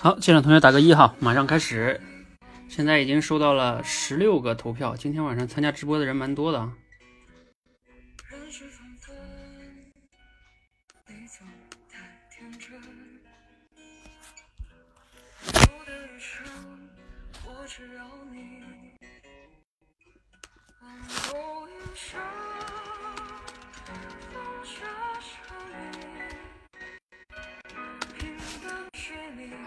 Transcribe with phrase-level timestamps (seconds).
[0.00, 2.00] 好，现场同学打个一哈，马上开始。
[2.68, 6.72] 现在已经收到了十六个投票，今天晚上参加直播的人蛮多的啊。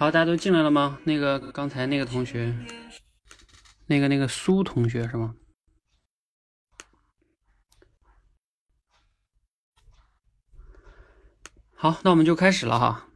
[0.01, 0.97] 好，大家都进来了吗？
[1.03, 2.55] 那个刚才那个同学，
[3.85, 5.35] 那个那个苏同学是吗？
[11.75, 13.09] 好，那我们就开始了哈。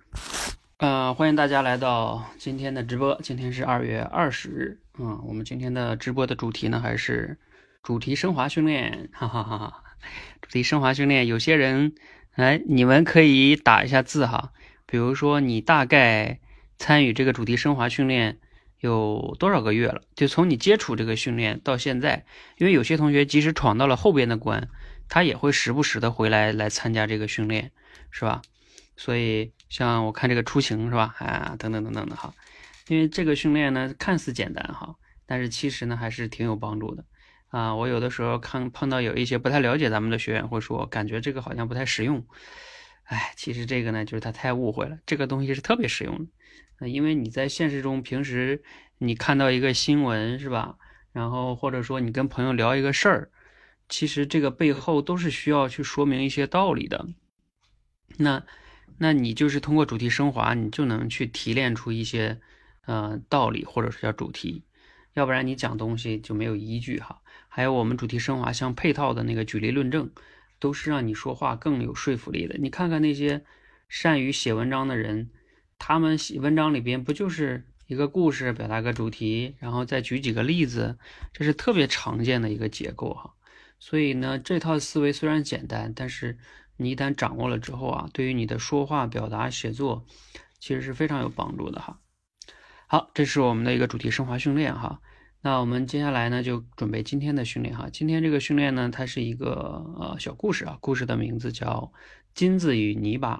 [0.77, 3.19] 呃，欢迎大家来到今天的直播。
[3.23, 7.39] 今天是二月二十日，嗯，我们今天的直播的主题呢还是
[7.81, 9.83] 主题升华训练，哈哈哈哈。
[10.39, 11.95] 主题升华训练，有些人，
[12.33, 14.53] 哎，你们可以打一下字哈，
[14.85, 16.41] 比如说你大概。
[16.77, 18.39] 参与这个主题升华训练
[18.79, 20.01] 有多少个月了？
[20.15, 22.25] 就从你接触这个训练到现在，
[22.57, 24.69] 因为有些同学即使闯到了后边的关，
[25.07, 27.71] 他也会时不时的回来来参加这个训练，
[28.11, 28.41] 是吧？
[28.97, 31.15] 所以像我看这个出行是吧？
[31.19, 32.33] 啊，等等等等的哈，
[32.87, 37.03] 因为这个训练呢看似简单哈，但是其实呢还是挺有帮助的
[37.49, 37.75] 啊。
[37.75, 42.25] 我有的时候看碰到有一些不太了解咱们的学员会说，感觉这个好像不太实用。
[43.03, 46.25] 哎，其实这个呢就是他太误会了，这个东西是特别实用的。
[46.81, 48.61] 因为你在现实中平时
[48.97, 50.77] 你看到一个新闻是吧？
[51.13, 53.31] 然后或者说你跟朋友聊一个事儿，
[53.87, 57.07] 其实这个背后都是需要去说明一些道理的。
[58.17, 58.43] 那
[58.97, 62.39] 那你就是通过主题升华，你就能去提炼出一些
[62.85, 64.65] 呃道理或者是叫主题，
[65.13, 67.21] 要不然你讲东西就没有依据哈。
[67.47, 70.11] 还有我们主题升华相配套的那个举例论证，
[70.59, 72.57] 都是让你说话更有说服力的。
[72.57, 73.45] 你看看那些
[73.87, 75.29] 善于写文章的人。
[75.77, 80.97] 他们写文章里边不就是一个故事，表达个主题，然后再举几个例子，
[81.31, 83.33] 这是特别常见的一个结构哈。
[83.79, 86.39] 所以呢，这套思维虽然简单，但是
[86.77, 90.05] 你一旦掌握了之后啊，对于你的说话、表达、写作，
[90.59, 91.99] 其实是非常有帮助的哈。
[92.87, 95.01] 好，这是我们的一个主题升华训练哈。
[95.41, 97.87] 那我们接下来呢，就准备今天的训练哈。
[97.91, 101.91] 今天这个训练呢，它是一个呃小故事啊，故事的名字叫
[102.33, 103.37] 《金子与泥巴》。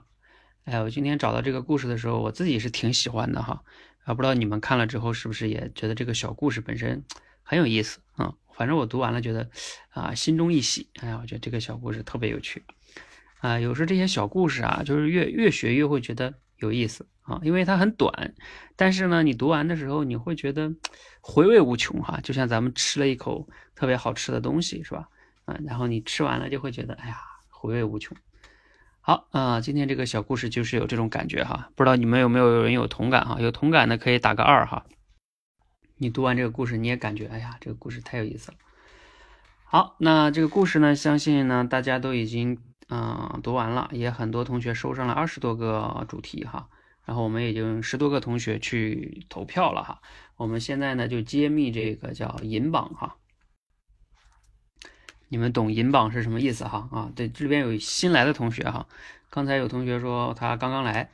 [0.65, 3.61] 哎，我今天找到这个故事的时候，我自己是挺喜欢的哈，
[4.03, 7.05] 啊，不知道你们看了之后是不是也觉得这个小故事本身
[7.43, 8.33] 很有意思啊？
[8.55, 9.47] 反正我读完了觉得
[9.89, 10.89] 啊，心中一喜。
[11.01, 12.63] 哎呀，我觉得这个小故事特别有趣
[13.41, 13.59] 啊。
[13.59, 18.33] 有时候这些小故事啊，就是越越学越会觉得有意思啊，因为它很短，
[18.75, 20.73] 但是呢，你读完的时候你会觉得
[21.21, 25.09] 回味无穷哈，就像咱们吃了一口特别好吃的东西是吧？
[25.45, 27.17] 啊，然后你吃完了就会觉得哎呀，
[27.51, 28.17] 回味无穷。
[29.07, 33.39] 好啊，今天这个小故事就是有这种感觉哈，不知道你们有没有人有同感哈？
[33.39, 34.83] 有同感的可以打个二哈。
[35.97, 38.57] 你读完这个故事，你也感觉哎呀，这个故事太有意思了。
[39.63, 42.57] 好，那这个故事呢，相信呢大家都已经
[42.89, 46.67] 嗯读完了，也很多同学收上了二十多个主题哈，
[47.05, 50.01] 然后我们已经十多个同学去投票了哈。
[50.35, 53.17] 我们现在呢就揭秘这个叫银榜哈。
[55.27, 56.87] 你们懂银榜是什么意思哈？
[56.91, 58.87] 啊，对，这边有新来的同学哈。
[59.29, 61.09] 刚才有同学说他刚刚来，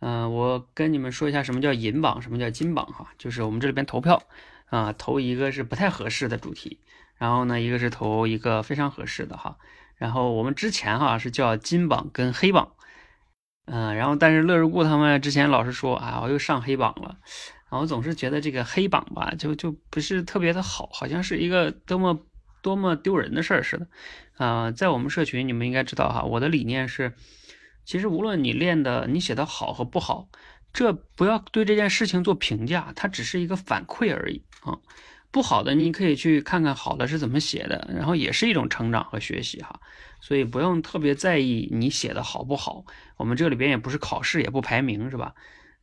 [0.00, 3.08] 嗯，我跟你们说一下什么叫银榜，什么叫金榜哈。
[3.18, 4.22] 就是我们这里边投票
[4.66, 6.78] 啊，投一个是不太合适的主题，
[7.16, 9.58] 然后呢，一个是投一个非常合适的哈。
[9.96, 12.72] 然后我们之前哈是叫金榜跟黑榜，
[13.66, 17.18] 嗯，然后但是乐如故他们之前老是说啊，我又上黑榜了，
[17.70, 22.18] 然后总是觉得这个黑榜吧，就就不是特别的好，好像是一个多么。
[22.62, 23.88] 多么丢人的事儿似的，
[24.36, 27.12] 啊，在我们社群，你们应该知道哈，我的理念是，
[27.84, 30.28] 其实无论你练的你写的好和不好，
[30.72, 34.78] 这不要对这件事情做评价，它只是一个反馈而已啊。
[35.30, 39.80] 不好的你可以去看看好的是怎么写的，然后也是一种成长和学习哈。
[40.20, 42.84] 所以不用特别在意你写的好不好，
[43.16, 45.34] 我们这里边也不是考试，也不排名，是吧？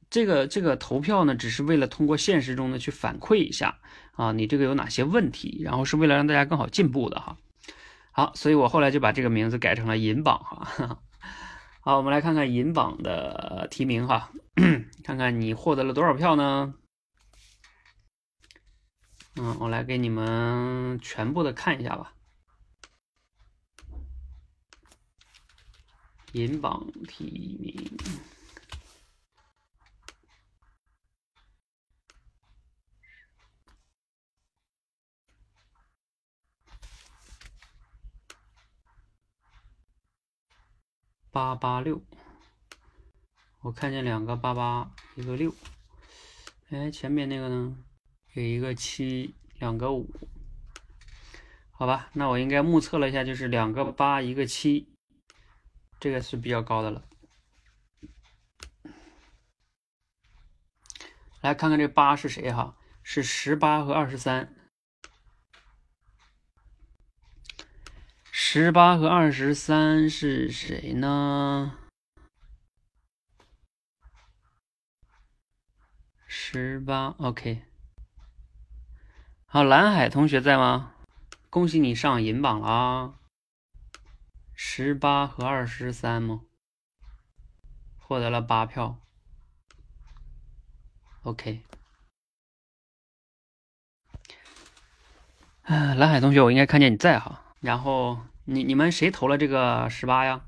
[0.09, 3.79] 这个这个投票呢，只是为了通过现实中的去反馈一下
[4.19, 7.37] 啊，你这个有哪些问题，然后是为了让大家更好进步的哈。
[8.11, 10.99] 好，所以我后来就把这个名字改成了银榜哈。
[11.79, 14.29] 好，我们来看看银榜的提名哈，
[15.05, 16.73] 看看你获得了多少票呢？
[19.37, 22.13] 嗯，我来给你们全部的看一下吧。
[26.33, 28.28] 银榜提名。
[41.39, 42.01] 八八六，
[43.61, 45.55] 我看见两个八八，一个六。
[46.69, 47.77] 哎，前面那个呢？
[48.33, 50.13] 有一个七，两个五。
[51.71, 54.93] 好吧，那我应该目测了一下，就是两个八，一个七，
[55.97, 57.05] 这个是比较高的了。
[61.39, 62.75] 来看看这八是谁哈？
[63.01, 64.53] 是十八和二十三。
[68.51, 71.77] 十八和二十三是谁呢？
[76.25, 77.61] 十八，OK。
[79.45, 80.95] 好，蓝海同学在吗？
[81.51, 83.13] 恭喜你上银榜了啊！
[84.55, 86.41] 十八和二十三吗？
[87.99, 88.97] 获得了八票。
[91.21, 91.61] OK。
[95.65, 97.43] 啊，蓝海同学，我应该看见你在哈。
[97.59, 98.19] 然后。
[98.51, 100.41] 你你们谁投了这个十八呀？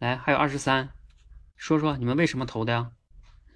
[0.00, 0.88] 来，还有二十三，
[1.56, 2.90] 说说你们为什么投的呀？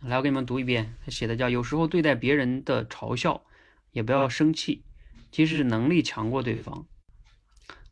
[0.00, 3.42] 来，我给你们读一遍，他写的叫：有时候对待别人的嘲笑，
[3.90, 4.84] 也不要生气，
[5.32, 6.86] 即使能力强过对方，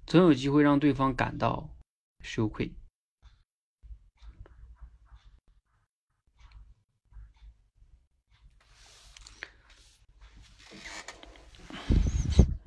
[0.06, 1.68] 总有机会让对方感到
[2.22, 2.70] 羞愧。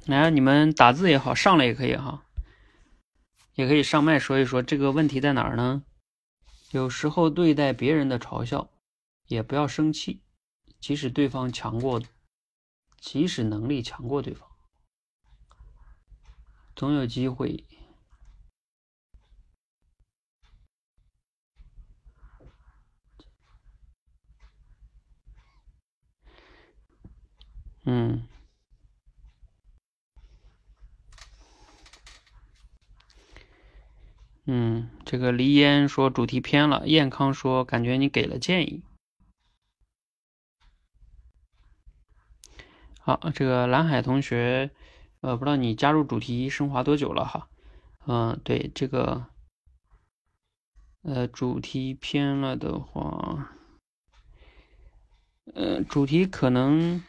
[0.05, 2.24] 来，你们打字也好，上来也可以哈。
[3.55, 5.83] 也可以上麦说一说这个问题在哪儿呢？
[6.71, 8.69] 有时候对待别人的嘲笑，
[9.27, 10.21] 也不要生气，
[10.79, 12.01] 即使对方强过，
[12.99, 14.49] 即使能力强过对方，
[16.75, 17.63] 总有机会。
[27.85, 28.27] 嗯。
[34.47, 38.83] 嗯，这个黎烟说主题偏了，燕康说感觉你给了建议。
[42.99, 44.69] 好，这个蓝海同学，
[45.21, 47.47] 呃，不知道你加入主题升华多久了哈？
[48.05, 49.25] 嗯，对，这个，
[51.01, 53.51] 呃，主题偏了的话，
[55.55, 57.03] 呃，主题可能，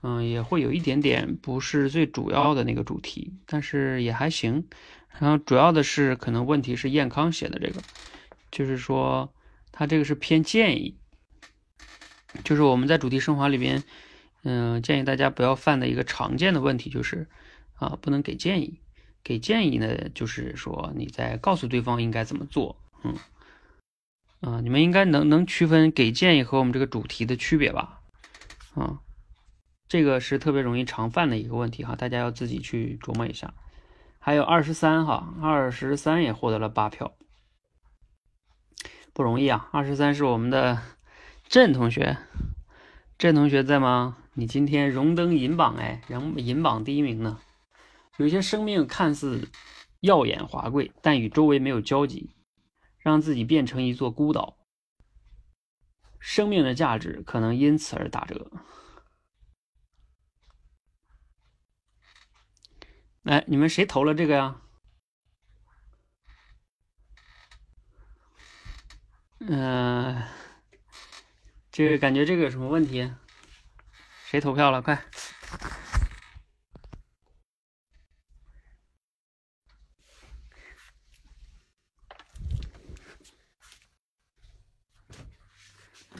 [0.00, 4.66] 嗯，也会有一点点不是最主要的那个主题，但是也还行。
[5.20, 7.80] 然后主要的是，可能问题是燕康写的这个，
[8.50, 9.32] 就是说
[9.70, 10.98] 他这个是偏建议，
[12.42, 13.84] 就是我们在主题升华里边，
[14.42, 17.28] 嗯，建议大家不要犯的一个常见的问题就是，
[17.74, 18.80] 啊，不能给建议。
[19.22, 23.16] 给建议呢，就是说你在告诉对方应该怎么做，嗯，
[24.40, 28.00] 啊，你们应该能能区分给建议和我们这个主题的区别吧？
[28.74, 29.00] 啊，
[29.88, 33.54] 这个是特别容易常犯的一个问题哈，大家要自己去琢磨一下。
[34.26, 37.12] 还有二十三哈，二十三也获得了八票，
[39.12, 39.68] 不容易啊！
[39.70, 40.80] 二十三是我们的
[41.46, 42.16] 郑同学，
[43.18, 44.16] 郑同学在吗？
[44.32, 47.38] 你今天荣登银榜哎，荣银榜第一名呢。
[48.16, 49.50] 有些生命看似
[50.00, 52.30] 耀眼华贵，但与周围没有交集，
[52.96, 54.56] 让自己变成一座孤岛，
[56.18, 58.50] 生命的价值可能因此而打折。
[63.24, 64.60] 来，你们谁投了这个呀？
[69.40, 70.22] 嗯，
[71.70, 73.10] 这个感觉这个有什么问题？
[74.26, 74.82] 谁投票了？
[74.82, 75.02] 快！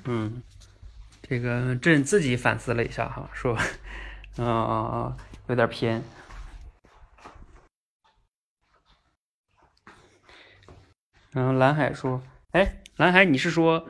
[0.06, 0.42] 嗯，
[1.20, 3.54] 这个朕自己反思了一下哈，说，
[4.36, 5.16] 啊啊啊，
[5.48, 6.02] 有点偏。
[11.34, 12.22] 然后蓝海说
[12.52, 13.86] ：“哎，蓝海，你是说，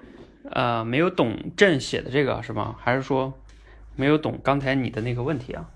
[0.51, 2.75] 呃，没有懂朕写的这个是吗？
[2.81, 3.39] 还是说，
[3.95, 5.69] 没有懂刚才你的那个问题啊？”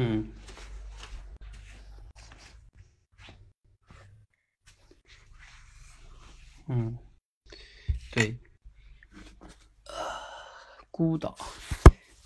[0.00, 0.28] 嗯，
[6.68, 6.96] 嗯，
[8.12, 8.36] 对，
[10.92, 11.36] 孤岛，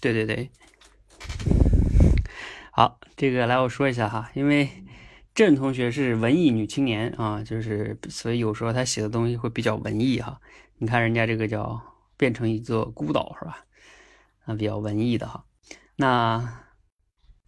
[0.02, 0.50] 对对对，
[2.72, 4.84] 好，这个来我说一下哈，因为
[5.34, 10.42] 郑同学是文艺女青年啊，就是所以有时候他写的东西会比较文艺哈。
[10.76, 11.80] 你看人家这个叫
[12.18, 13.64] 变成一座孤岛是吧？
[14.44, 15.46] 啊，比较文艺的哈。
[15.96, 16.66] 那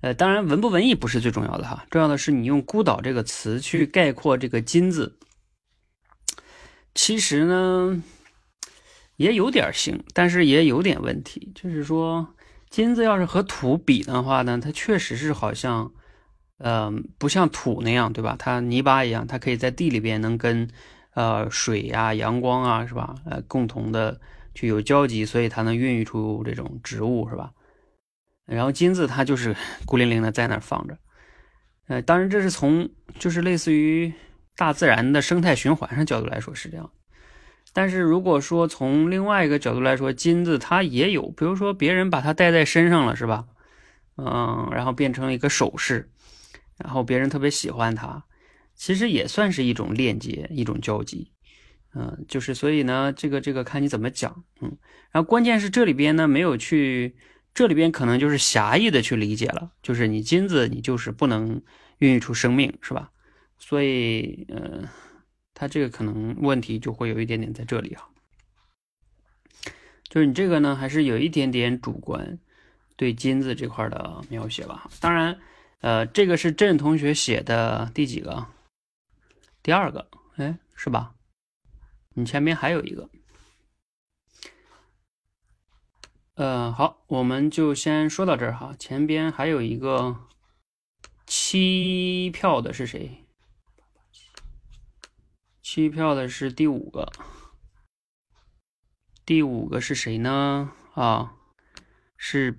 [0.04, 5.16] 呃，当然文不文艺不是最重要的哈，重要的是你用孤岛这个词去概括这个金字，
[6.94, 8.02] 其实呢
[9.16, 12.34] 也有点行，但是也有点问题，就是说
[12.68, 15.92] 金子要是和土比的话呢，它确实是好像。
[16.58, 18.37] 嗯，不像土那样，对吧？
[18.38, 20.68] 它泥巴一样，它可以在地里边能跟，
[21.14, 23.16] 呃，水呀、阳光啊，是吧？
[23.26, 24.20] 呃，共同的
[24.54, 27.50] 去有交集，所以它能孕育出这种植物，是吧？
[28.47, 29.55] 然后金子它就是
[29.87, 30.99] 孤零零的在那儿放着，
[31.89, 34.13] 呃，当然这是从就是类似于
[34.57, 36.91] 大自然的生态循环上角度来说是这样，
[37.73, 43.47] 但是如果说从另外一个角度来说，金子它也有，比如说别人把它戴在身上了，是吧？
[44.17, 46.11] 嗯，然后变成了一个首饰。
[46.77, 48.25] 然后别人特别喜欢它，
[48.75, 51.31] 其实也算是一种链接，一种交集，
[51.95, 54.77] 嗯，就是所以呢，这个这个看你怎么讲，嗯，
[55.13, 57.15] 然后关键是这里边呢没有去，
[57.54, 61.62] 这里边可能就是狭义的去理解了，就是你金子你就是不能
[61.99, 63.12] 孕育出生命，是吧？
[63.58, 64.88] 所以，呃，
[65.54, 68.11] 他这个可能问题就会有一点点在这里哈，
[70.08, 72.38] 就是你这个呢还是有一点点主观
[72.96, 75.38] 对金子这块的描写吧，当然。
[75.80, 78.46] 呃，这个是郑同学写的第几个？
[79.62, 81.12] 第二个，哎，是吧？
[82.14, 83.11] 你前面还有一个。
[86.37, 88.75] 呃，好，我们就先说到这儿哈。
[88.76, 90.17] 前边还有一个
[91.26, 93.25] 七票的是谁？
[95.62, 97.12] 七票的是第五个。
[99.25, 100.73] 第五个是谁呢？
[100.95, 101.37] 啊，
[102.17, 102.59] 是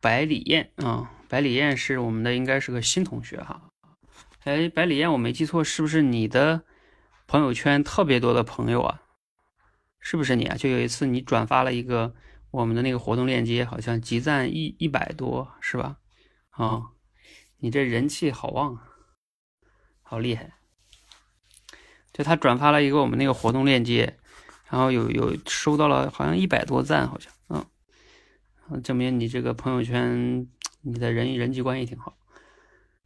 [0.00, 1.12] 百里燕啊。
[1.28, 3.68] 百里燕是我们的，应该是个新同学哈。
[4.44, 6.62] 哎，百里燕，我没记错，是不是你的
[7.26, 9.02] 朋友圈特别多的朋友啊？
[10.00, 10.56] 是不是你啊？
[10.56, 12.14] 就有一次你转发了一个
[12.52, 15.98] 我们的那个活动链接，好像集赞一一百多，是吧？
[16.50, 16.90] 啊，
[17.58, 18.88] 你这人气好旺啊，
[20.02, 20.52] 好厉害！
[22.12, 24.16] 就他转发了一个我们那个活动链接，
[24.70, 30.46] 然后有有收到了好像一百多赞，好像，嗯，证明你这个朋友圈。
[30.84, 32.16] 你的人人际关系挺好，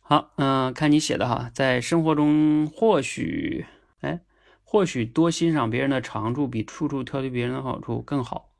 [0.00, 3.66] 好，嗯，看你写的哈，在生活中或许，
[4.00, 4.22] 哎，
[4.64, 8.55] 或许多欣赏别人的长处，比处处挑剔别人的好处更好。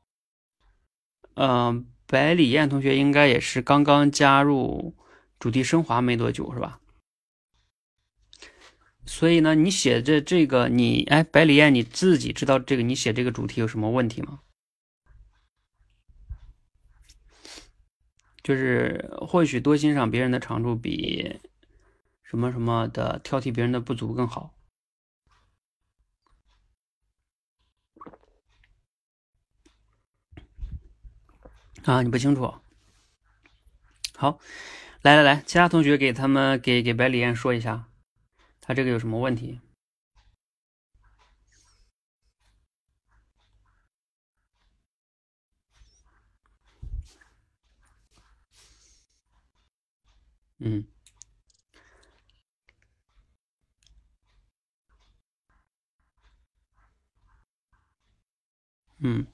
[1.39, 4.95] 嗯，百里燕同学应该也是刚刚加入
[5.39, 6.79] 主题升华没多久是吧？
[9.05, 14.39] 所以呢，你写这这个，你哎，百里燕你自己知道这个你写这个主题有什么问题吗？
[18.41, 21.39] 就是或许多欣赏别人的长处，比
[22.23, 24.56] 什么什么的挑剔别人的不足更好
[31.87, 32.01] 啊！
[32.01, 32.53] 你不清楚？
[34.17, 34.39] 好，
[35.03, 37.87] 来来来，其他同学给他们给给白里燕说一下，
[38.59, 39.61] 他这个有什么问题？
[50.59, 50.85] 嗯，
[58.99, 59.25] 嗯，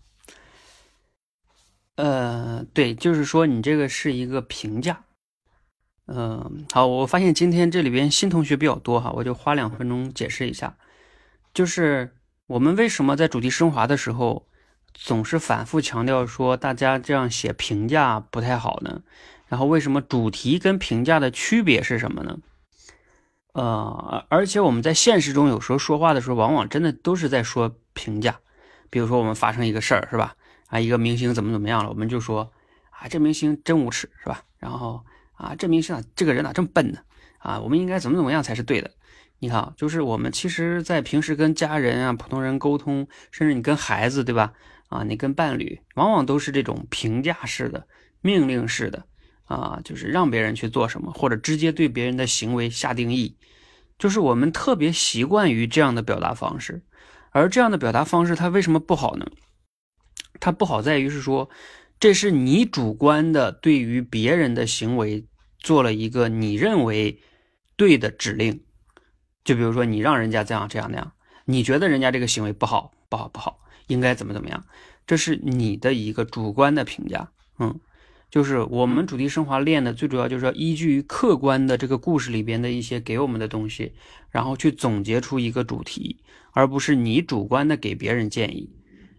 [2.74, 5.04] 对，就是说你这个是一个评价。
[6.08, 10.76] 嗯，好，我发现今天这里边新同学比较多哈，我就花两分钟解释一下，
[11.54, 12.16] 就是
[12.48, 14.48] 我们为什么在主题升华的时候
[14.94, 19.04] 总是反复强调说大家这样写评价不太好呢？
[19.48, 22.40] 然后为什么主题跟评价的区别是什么呢？
[23.54, 28.40] 呃，而且我们在现实中有时候说话的时候，往往真的都是在说评价。
[28.90, 30.36] 比如说我们发生一个事儿，是吧？
[30.68, 32.52] 啊，一个明星怎么怎么样了，我们就说
[33.04, 34.44] 啊，这明星真无耻，是吧？
[34.58, 37.00] 然后啊，这明星啊，这个人咋这么笨呢？
[37.40, 38.92] 啊，我们应该怎么怎么样才是对的？
[39.40, 44.54] 你看啊，就是我们其实，在平时跟家人啊、普通人沟通，甚至你跟孩子，对吧？
[44.88, 47.86] 啊，你跟伴侣，往往都是这种评价式的、
[48.22, 49.06] 命令式的。
[49.44, 53.38] 啊，就是让别人去做什么，或者直接对别人的行为下定义，
[54.00, 56.82] 就是我们特别习惯于这样的表达方式。
[57.32, 59.28] 而这样的表达方式，它为什么不好呢？
[60.40, 61.50] 它不好在于是说，
[62.04, 65.26] 这是你主观的对于别人的行为
[65.58, 67.22] 做了一个你认为
[67.78, 68.66] 对的指令。
[69.46, 71.14] 就比如说，你让人家这样这样那样，
[71.46, 74.66] 你觉得人家这个行为不好，不好，不好，应该怎么怎么样？
[75.08, 77.80] 这是你的一个主观的评价，嗯。
[78.30, 83.94] 就是我们主题升华练的最主要就是要依据于客观的这个故事里边的一些给我们的东西，
[84.30, 86.20] 然后去总结出一个主题，
[86.52, 88.70] 而不是你主观的给别人建议。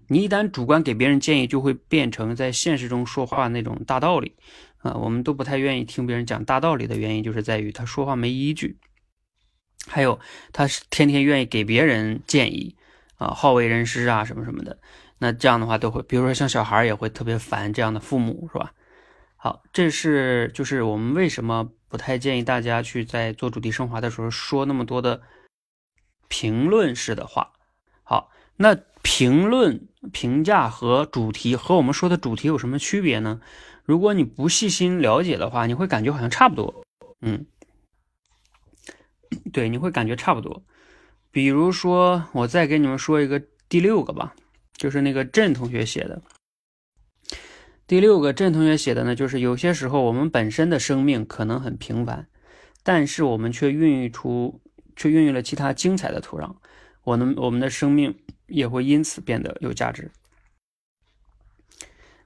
[0.09, 4.35] 你一旦主观给别人建议，就会变成在现实中说话那种大道理
[4.79, 4.95] 啊。
[4.95, 8.79] 我们都不太愿意听别人讲大道理的原因，就是在于他说话没依据，
[9.87, 10.19] 还有
[10.53, 12.77] 他是天天愿意给别人建议
[13.17, 14.79] 啊，好为人师啊什么什么的。
[15.19, 18.73] 那这样的话都会，比如说像小孩也会特别烦这样的父母，是吧？
[19.37, 25.23] 好，这是就是我们为什么不太建议大家去在做主题升华的时候说那么多的
[26.29, 27.53] 评论式的话。
[28.03, 33.41] 好，那评论、评价和主题和我们说的主题有什么区别呢？
[33.85, 36.83] 如果你不细心了解的话，你会感觉好像差不多。
[37.21, 37.45] 嗯，
[39.53, 40.63] 对，你会感觉差不多。
[41.31, 44.35] 比如说，我再给你们说一个第六个吧。
[44.77, 46.21] 就是那个郑同学写的，
[47.87, 52.27] 第六个郑同学写的呢，就是有些时候我们本身的生命可能很平凡，
[52.83, 54.61] 但是我们却孕育出，
[54.97, 56.57] 却孕育了其他精彩的土壤，
[57.05, 60.11] 我们我们的生命也会因此变得有价值。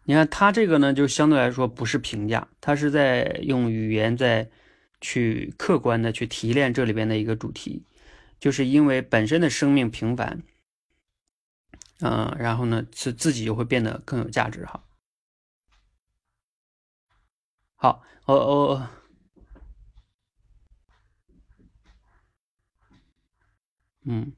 [0.05, 4.49] 你看他这个呢，就相对来说不是评价，他是在用语言在
[5.01, 7.83] 去客观的去提炼这里边的一个主题，
[8.41, 10.42] 就是因为本身的生命平凡。
[12.01, 14.85] 嗯，然后呢，是自己就会变得更有价值哈。
[17.75, 18.88] 好，我我，
[24.05, 24.33] 嗯，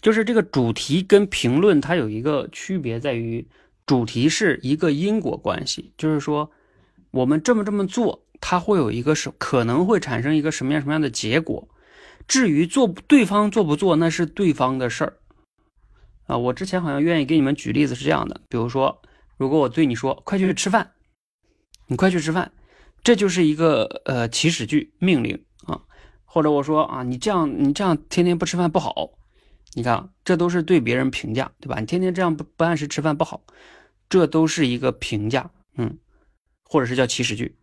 [0.00, 3.46] 就是这个主题跟评论它有一个区别，在于
[3.86, 6.50] 主题是一个因果关系，就是说
[7.10, 11.68] 我们这么这么做，它会有一个什可能会产生一个什么样什么样的结果。
[12.26, 15.16] 至于做对方做不做，那是对方的事儿。
[16.26, 19.00] 啊，我之前好像愿意给你们举例子是这样的，比如说，
[19.38, 20.92] 如果我对你说“快去吃饭”，
[21.88, 22.52] 你快去吃饭，
[23.02, 25.80] 这就是一个呃起始句命令啊，
[26.26, 28.92] 或者我说啊，你这样你这样天天不吃饭不好，
[29.74, 31.80] 你看这都是对别人评价，对吧？
[31.80, 33.42] 你天天这样不不按时吃饭不好，
[34.08, 35.98] 这都是一个评价，嗯，
[36.62, 37.56] 或者是叫祈使句。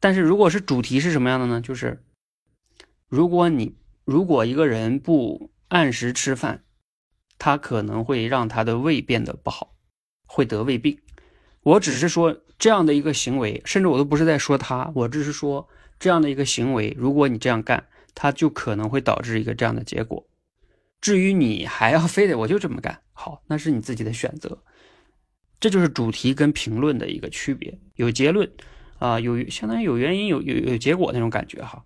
[0.00, 1.60] 但是如果是主题是什么样的呢？
[1.60, 2.02] 就是
[3.08, 6.60] 如果你如果一个人不按时吃饭。
[7.36, 9.74] 他可能会让他的胃变得不好，
[10.24, 11.00] 会得胃病。
[11.62, 20.24] 我只是说这样的一个行为，甚至我都不是在说他，我只是说这样的一个行为，如果你这样干，他就可能会导致一个这样的结果。
[21.04, 24.64] 至于你还要非得我就这么干，好，那是你自己的选择。
[25.60, 28.50] 这就是主题跟评论的一个区别，有结论
[28.98, 31.84] 啊，有相当于有原因有有有结果那种感觉哈。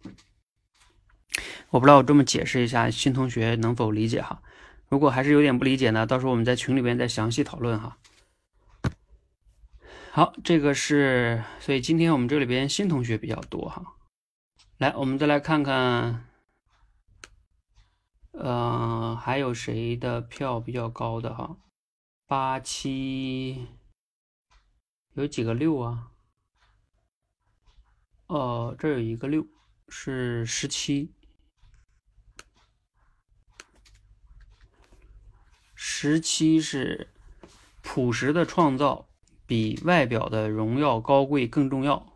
[1.70, 4.40] 我不知道我这么解释一下，新同学能否理解哈？
[4.88, 7.96] 如果还是有点不理解呢，到时候我们在群里边再详细讨论哈。
[10.12, 13.82] 好，这个是，所以今天我们这里边新同学比较多哈。
[14.78, 16.27] 来，我们再来看看，
[18.40, 21.56] 呃，还有谁的票比较高的哈？
[22.24, 23.66] 八七，
[25.14, 26.12] 有几个六啊？
[28.28, 29.44] 哦，这有一个六，
[29.88, 31.12] 是十七。
[35.74, 37.08] 十七是
[37.82, 39.08] 朴实的创造
[39.46, 42.12] 比外表的荣耀高贵更重要。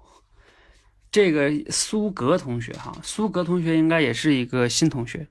[1.10, 5.28] 这个苏格同学哈，苏格同学应该也是一个新同学，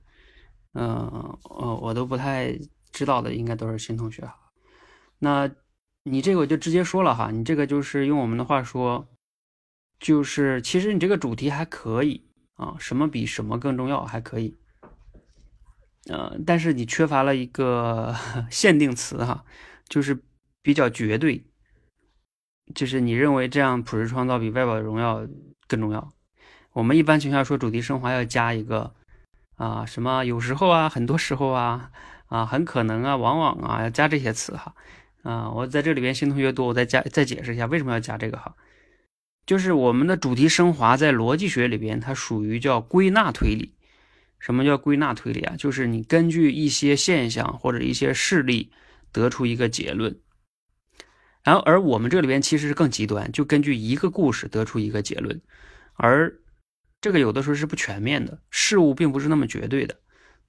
[0.74, 2.58] 嗯呃，我都不太
[2.92, 4.36] 知道的，应该都是新同学哈。
[5.18, 5.50] 那
[6.04, 9.08] 你这个我就直接说了哈，你这个就是用我们的话说，
[10.00, 14.56] 就是其实你这个主题还可以啊，什么比什么更重要，还可以。
[16.08, 18.14] 呃，但是你缺乏了一个
[18.50, 19.44] 限定词哈，
[19.88, 20.20] 就是
[20.60, 21.44] 比较绝对，
[22.74, 25.24] 就是你认为这样朴实创造比外表的荣耀
[25.68, 26.12] 更重要。
[26.72, 28.94] 我们一般情况下说主题升华要加一个
[29.62, 31.90] 啊什么有时候啊很多时候啊
[32.26, 34.74] 啊很可能啊往往啊要加这些词哈
[35.22, 38.56] 啊我在这里边新同学多我再加再解释一下为什么要加这个哈，
[39.46, 43.74] 就是我们的主题升华在逻辑学里边它属于叫归纳推理。
[44.44, 45.54] 什么叫归纳推理啊？
[45.56, 48.72] 就是你根据一些现象或者一些事例
[49.12, 50.18] 得出一个结论，
[51.44, 55.40] 然后而我们这里边其实是更极端，就根据一个故事得出一个结论，
[55.94, 56.34] 而
[57.02, 59.94] 这个有的时候是不全面的，事物并不是那么绝对的。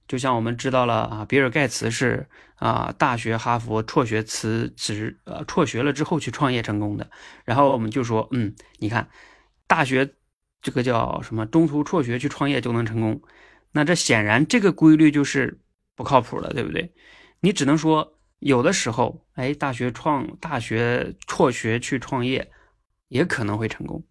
[0.06, 7.10] 就像我们知道了啊，比尔盖茨是啊大学哈佛辍学辞职，呃辍学了之后去创业成功的，
[7.44, 9.08] 然后我们就说，嗯，你看
[9.66, 10.14] 大学
[10.62, 13.20] 这个叫什么，中途辍学去创业就能成功。
[13.72, 15.58] 那这显然这个规律就是
[15.96, 16.94] 不靠谱的，对不对？
[17.40, 22.52] 你只能说有的时候，哎，大学创大学辍学去创业，
[23.08, 24.04] 也可能会成功。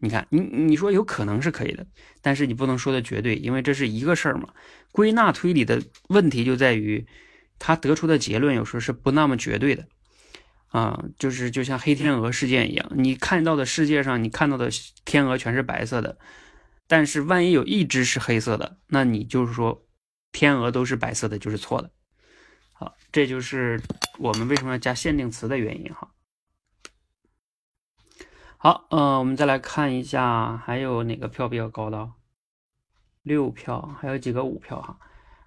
[0.00, 1.86] 你看，你你说有可能是可以的，
[2.22, 4.48] 但是你不能说的绝对，因为这是一个事儿嘛。
[4.92, 7.06] 归纳推理的问题就在于，
[7.58, 9.86] 他得出的结论有时候是不那么绝对的。
[10.68, 14.70] 啊，就是就像黑天鹅事件一样，你看到的世界上，你看到的
[15.04, 16.16] 天鹅全是白色的，
[16.86, 19.84] 但是万一有一只是黑色的，那你就是说
[20.30, 21.90] 天鹅都是白色的，就是错的。
[22.72, 23.82] 好，这就是
[24.18, 26.08] 我们为什么要加限定词的原因哈。
[28.62, 32.12] 好，嗯，我们再来看一下，还有哪个票比较高的？
[33.22, 34.98] 六票，还有几个五票哈。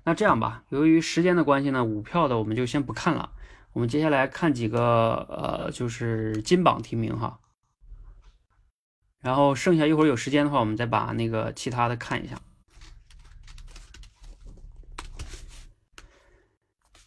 [0.03, 3.29] 那这样吧，由于时间的关系呢，五票的我们就先不看了。
[3.73, 7.39] 我们接下来看几个，呃，就是金榜题名哈。
[9.21, 12.41] 然后剩下一会儿有时间的话，我们再把那个其他的看一下。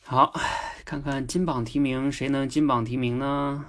[0.04, 0.32] 好，
[0.84, 3.64] 看看金榜题名，谁能金榜题名呢？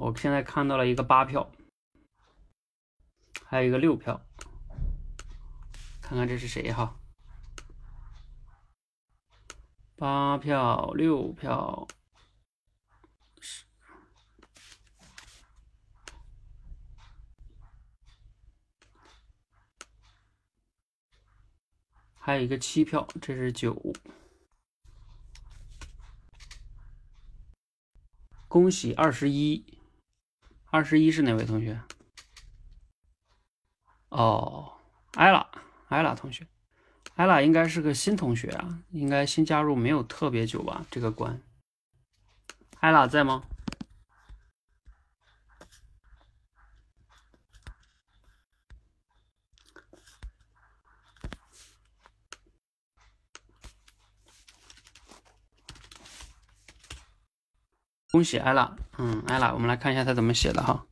[0.00, 1.52] 我现在看到了一个八票，
[3.44, 4.18] 还有一个六票。
[6.00, 6.98] 看看这是谁哈？
[9.96, 11.86] 八票、六票，
[22.18, 23.92] 还有一个七票，这是九。
[28.48, 29.78] 恭喜二十一，
[30.70, 31.80] 二十一是哪位同学？
[34.08, 34.72] 哦，
[35.14, 35.50] 艾拉。
[35.88, 36.46] 艾拉同学，
[37.16, 40.86] 艾拉应该是个新同学啊，应该新加入，没有特别久吧？
[40.88, 41.42] 这个关，
[42.78, 43.42] 艾拉在吗？
[58.12, 60.86] 恭喜艾拉，嗯，艾拉，我们来看一下他怎么写的哈。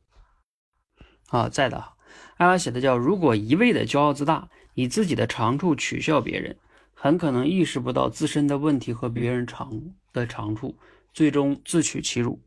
[1.27, 1.93] 啊，在的，
[2.37, 4.49] 艾拉写的叫：如果一味的骄傲自大。
[4.75, 6.57] 以自己的长处取笑别人，
[6.93, 9.73] 很可能意识不到自身的问题和别人长
[10.13, 10.79] 的长处，
[11.13, 12.41] 最终自取其辱。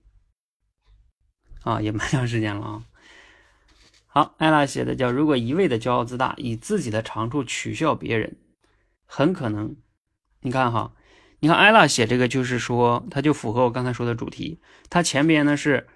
[1.61, 2.85] 啊，也蛮长时间了啊。
[4.07, 8.39] 好，艾拉写的叫：如果一味的骄傲自大，以自己的长处取笑别人，
[9.05, 9.77] 很可能，
[10.41, 10.95] 你看哈，
[11.43, 14.61] 你看艾拉写这个就是说，他就符合我刚才说的主题。
[14.89, 15.89] 他前边呢是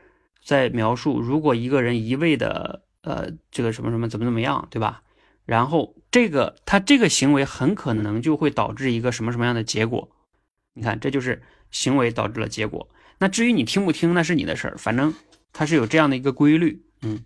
[0.43, 5.03] 在描述，如果一个人一味的呃这个什么什么怎么怎么样，对吧？
[5.45, 10.11] 然后这个他这个行为很可能就会导致一个什么什么样的结果？
[10.75, 12.89] 你看，这就是行为导致了结果。
[13.21, 14.77] 那至于你听不听，那是你的事儿。
[14.77, 15.15] 反正
[15.53, 17.25] 它是有这样的一个规律，嗯。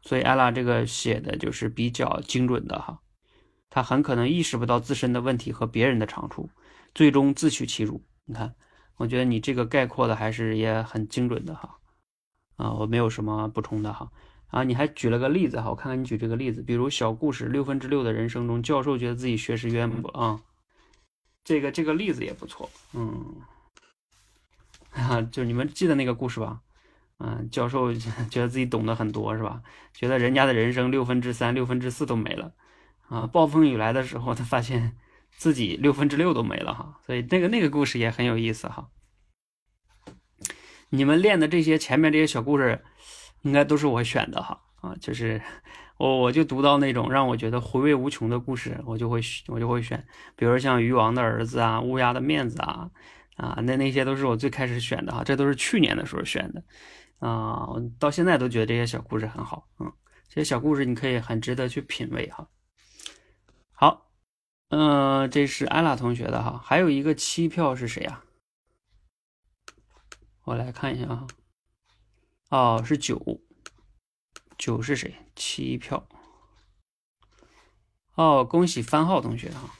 [0.00, 3.00] 所以艾拉这个写的就是比较精准的哈。
[3.68, 6.48] 他很可能意识不到自身的问题和别人的长处，
[6.94, 8.04] 最终自取其辱。
[8.24, 8.54] 你看，
[8.96, 11.78] 我觉得你这个概括的还是也很精准的哈。
[12.56, 14.10] 啊，我没有什么补充的哈。
[14.48, 20.42] 啊，你还举了个例子哈，我看看你举这个例子，比如小故事六分之六的人生中，教授觉得自己学识渊博啊，
[21.42, 23.36] 这个这个例子也不错，嗯，
[24.90, 26.60] 啊，就你们记得那个故事吧？
[27.18, 29.62] 嗯，教授觉得自己懂得很多是吧？
[29.94, 32.52] 觉得人家的人生六分之三、六分之四都没了，
[33.08, 34.98] 啊，暴风雨来的时候，他发现
[35.36, 38.88] 自己六分之六都没了哈，所以那个那个故事也很有意思哈。
[40.90, 42.82] 你们练的这些前面这些小故事。
[43.44, 45.42] 应该都是我选的哈啊，就是
[45.98, 52.88] 我我就读到那种让我觉得回味无穷的故事，我就会我就会选，比如像鱼王的儿子啊，乌鸦的面子啊
[53.34, 56.62] 啊，那那些都是我最开始选的哈，这都是去年的时候选的
[57.18, 59.92] 啊，我到现在都觉得这些小故事很好，嗯，
[60.28, 62.46] 这些小故事你可以很值得去品味哈。
[64.72, 68.24] 好，嗯，这是安娜同学的哈，还有一个七票是谁呀？
[70.44, 71.26] 我来看一下啊。
[72.48, 73.40] 哦，是九，
[74.56, 75.14] 九是谁？
[75.36, 76.08] 七票。
[78.14, 79.74] 哦，恭喜番号同学哈！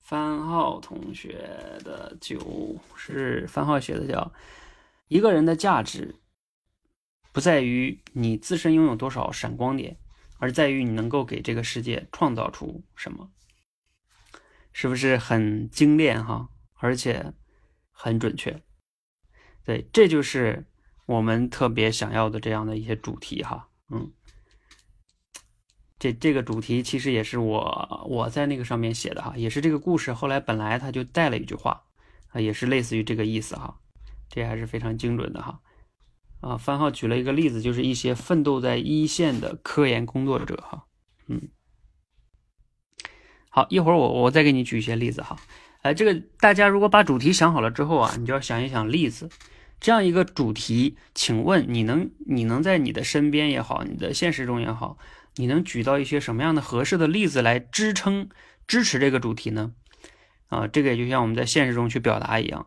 [0.00, 1.38] 番号同学
[1.84, 4.32] 的九是番号写的，叫
[5.06, 6.16] 一个人的价值
[7.30, 9.96] 不在于你自身拥有多少闪光点，
[10.38, 13.30] 而在于你能够给这个世界创造出什么，
[14.72, 16.48] 是不是很精炼哈？
[16.80, 17.34] 而且
[17.90, 18.62] 很准确。
[19.64, 20.64] 对，这就是
[21.06, 24.12] 我们特别想要的这样的一些主题哈，嗯，
[25.98, 31.84] 这这个主题其实也是我我在那个上面写的哈，也是这个故事后来本来他就带了一句话
[32.28, 33.80] 啊，也是类似于这个意思哈，
[34.28, 35.60] 这还是非常精准的哈，
[36.40, 40.84] 啊，番号举了一个例子，就是一些奋斗在一线的科研工作者哈，
[41.26, 41.48] 嗯，
[43.48, 45.36] 好，一会儿我我再给你举一些例子哈，
[45.82, 49.28] 哎，这个大家如果把主题想好了之后啊，你就要想一想例子。
[49.80, 54.98] 这样一个主题，请问你能你能在你的身边也好，你的现实中也好，
[55.36, 58.28] 你能举到一些什么样的合适的例子来支撑
[58.66, 59.72] 支持这个主题呢？
[60.48, 62.66] 啊，这个也就像我们在现实中去表达一样，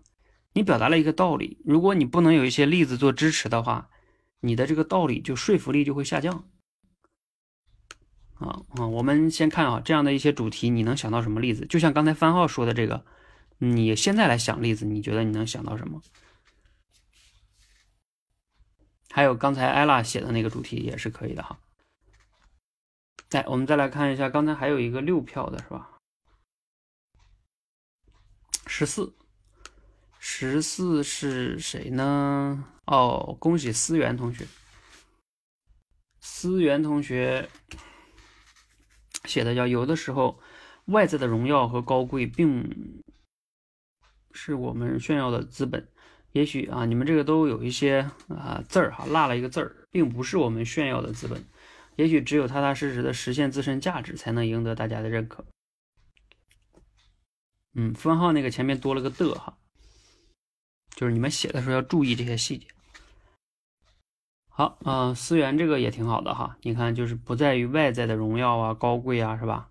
[0.53, 3.89] 你表达了一个道理，如果你不能有一些例子做支持的话，
[4.41, 6.43] 你的这个道理就说服力就会下降。
[8.35, 11.65] 啊啊，我们先看啊，这样的一些主题，你能想到什么例子？
[11.67, 13.05] 就像刚才番号说的这个，
[13.59, 16.01] 你现在来想例子，你觉得你能想到什么？
[19.11, 21.59] 还有刚才艾拉写的那个主题也是可以的哈。
[23.29, 25.97] 来，我们再来看一下，刚才还有一个六票的是吧？
[28.65, 29.13] 十四，
[30.23, 32.63] 十四是谁呢？
[32.85, 34.45] 哦，恭喜思源同学，
[36.19, 37.49] 思源同学
[39.25, 40.39] 写的叫有的时候
[40.85, 43.01] 外在的荣耀和高贵，并
[44.31, 45.89] 是我们炫耀的资本。
[46.33, 51.43] 也许啊，你们这个都有一些啊字儿哈，落了一个字儿，并不是我们炫耀的资本。
[51.95, 55.43] 也许只有踏踏实实的实现自身价值，才能赢得大家的认可。
[57.73, 59.57] 嗯，分号那个前面多了个的哈，
[60.95, 62.67] 就是你们写的时候要注意这些细节。
[64.49, 69.69] 好，嗯，思源这个也挺好的哈，你看就是不在于外在的荣耀啊、高贵啊，是吧？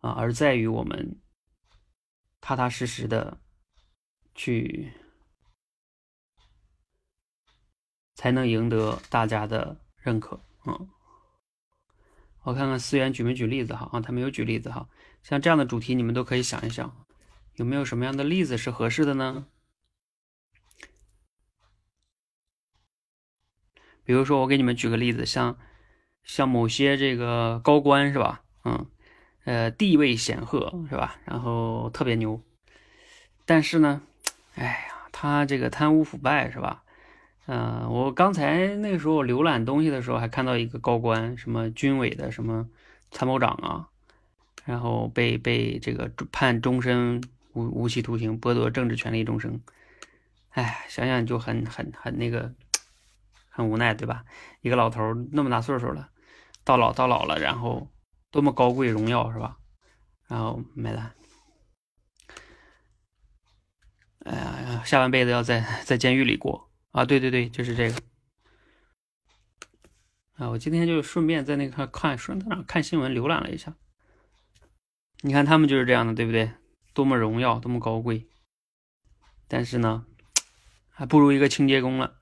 [0.00, 1.18] 啊，而在于我们
[2.40, 3.38] 踏踏实实的
[4.34, 4.92] 去。
[8.16, 10.38] 才能赢得大家的认可。
[10.66, 10.88] 嗯，
[12.42, 13.88] 我看看思源举没举例子哈？
[13.94, 14.86] 啊，他没有举例子哈。
[15.22, 17.06] 像这样的主题，你们都可以想一想，
[17.54, 19.46] 有没有什么样的例子是合适的呢？
[24.10, 25.56] 比如说，我给你们举个例子，像
[26.24, 28.42] 像某些这个高官是吧？
[28.64, 28.84] 嗯，
[29.44, 31.14] 呃，地位显赫是吧？
[31.24, 32.42] 然后特别牛，
[33.46, 34.02] 但是呢，
[34.56, 36.82] 哎呀，他这个贪污腐败是吧？
[37.46, 42.68] 嗯，我刚才那时候浏览东西的时候，还看到一个高官，什么军委的什么
[43.12, 43.86] 参谋长啊，
[44.64, 49.60] 然后被被这个判终身无无期徒刑，剥夺政治权利终生。
[50.50, 52.52] 哎，想想就很很很那个，
[53.50, 54.24] 很无奈，对吧？
[54.62, 56.08] 一个老头那么大岁数了，
[56.64, 57.90] 到老到老了，然后
[58.30, 59.58] 多么高贵荣耀是吧？
[60.26, 61.14] 然后没了。
[64.24, 66.70] 哎呀，下半辈子要在在监狱里过。
[66.92, 67.96] 啊，对对对，就是这个。
[70.36, 73.74] 啊，我今天就顺便在那个看，顺在哪看新闻，浏览了一下。
[75.22, 76.52] 你看他们就是这样的，对不对？
[76.94, 78.28] 多么荣耀，多么高贵。
[79.48, 80.06] 但是呢，
[80.88, 82.19] 还不如一个清洁工了。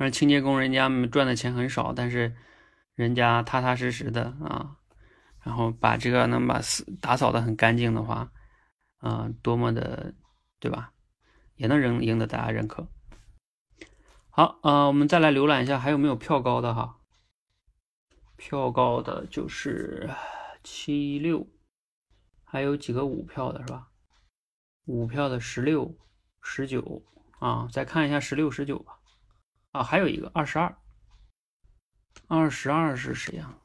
[0.00, 2.34] 反正清洁工人家赚的钱很少，但是
[2.94, 4.78] 人家踏踏实实的啊，
[5.42, 6.58] 然后把这个能把
[7.02, 8.32] 打扫的很干净的话，
[9.00, 10.14] 啊，多么的，
[10.58, 10.94] 对吧？
[11.56, 12.88] 也能赢赢得大家认可。
[14.30, 16.96] 好，呃，我们再来浏览一下，还有没有票高的哈？
[18.38, 20.08] 票高的就是
[20.64, 21.46] 七六，
[22.42, 23.88] 还有几个五票的是吧？
[24.86, 25.94] 五票的十六、
[26.40, 27.02] 十九
[27.38, 28.96] 啊，再看一下十六、十九吧。
[29.72, 30.76] 啊，还有一个二十二，
[32.26, 33.56] 二十二是谁呀？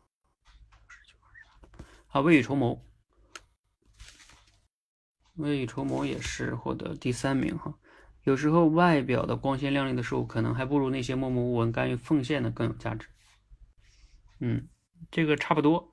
[2.10, 2.86] 啊，未雨绸缪，
[5.34, 7.74] 未雨绸缪也是获得第三名哈。
[8.24, 13.08] 有时候外表的光鲜亮丽的事物，可能还不如那些默默无闻、甘于奉献的更有价值。
[14.40, 14.68] 嗯，
[15.12, 15.92] 这个差不多。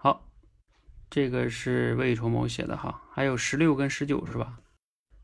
[0.00, 0.30] 好，
[1.10, 4.58] 这个是未雨绸缪写的哈，还有十六跟十九是吧？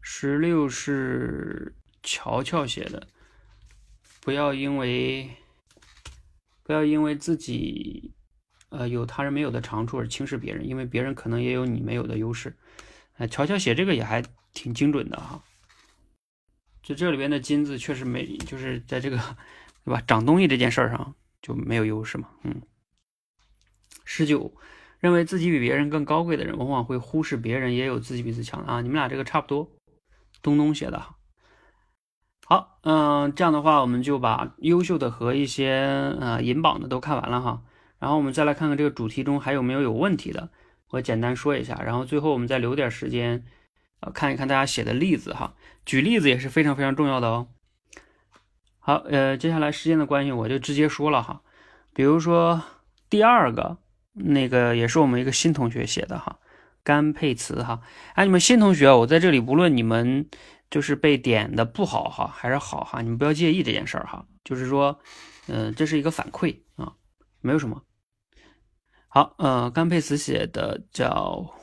[0.01, 3.07] 十六是乔乔写的，
[4.21, 5.31] 不要因为。
[6.67, 8.15] 不要因为自己，
[8.71, 12.57] 呃，有他人没有的长处而轻视别人，因为别人可能也有你没有的优势。
[13.31, 15.45] 乔乔写这个也还挺精准的哈。
[16.83, 19.19] 就这里边的“金”字确实没，就是在这个，
[19.85, 20.03] 对吧？
[20.07, 22.31] 长东西这件事儿上就没有优势嘛。
[22.45, 22.63] 嗯。
[24.07, 24.51] 十九，
[25.05, 28.81] 认为自己比别人更高贵的人，往往会忽视别人也有自己比自己强啊。
[28.81, 29.69] 你们俩这个差不多。
[30.41, 31.17] 东东写的哈。
[32.47, 37.63] 好，嗯，这样的话，我们就把优秀的和一些呃银榜的都看完了哈。
[37.99, 40.49] 然后我们再来看看这个主题中还有没有有问题的，
[40.89, 41.79] 我简单说一下。
[41.85, 43.45] 然后最后我们再留点时间，
[44.01, 45.53] 呃，看一看大家写的例子哈。
[45.85, 47.49] 举例子也是非常非常重要的哦。
[48.79, 51.43] 好，呃，接下来时间的关系，我就直接说了哈。
[51.93, 52.63] 比如说
[53.11, 53.77] 第二个
[54.15, 56.39] 那个也是我们一个新同学写的哈，
[56.83, 57.83] 甘佩慈哈。
[58.15, 60.29] 哎，你们新同学，我在这里不论你们。
[60.71, 64.27] 就是被点的不好哈，还是好哈，你们不要介意这件事儿哈。
[64.43, 64.99] 就是说，
[65.47, 66.95] 嗯，这是一个反馈啊，
[67.41, 67.85] 没有什么。
[69.07, 71.55] 好，呃，甘佩慈写的叫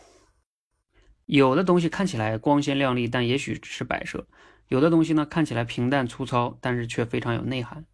[1.26, 4.22] 有的东西看起来光鲜亮丽，但也许只是摆设；
[4.70, 7.86] 有的东西呢，看起来平淡粗糙，但是却非常有内涵。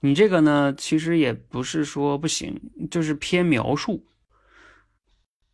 [0.00, 4.06] 你这个呢，其实也不是说不行，就是偏描述。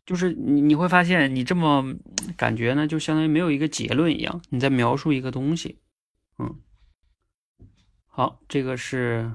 [0.05, 1.95] 就是你你会发现，你这么
[2.37, 5.79] 感觉呢，就相当于没有一个结论一样，你在描述一个东西。
[6.37, 6.61] 嗯，
[8.05, 9.33] 好，这个是，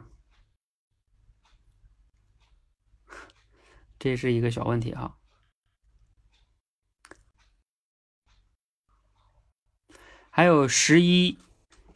[3.98, 5.16] 这是一个小问题哈。
[10.30, 11.36] 还有十一，